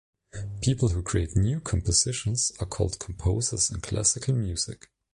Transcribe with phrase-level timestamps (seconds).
[0.63, 4.87] People who create new compositions are called composers in classical music.